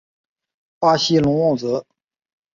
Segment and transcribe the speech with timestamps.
[0.79, 1.85] 巴西隆沃泽。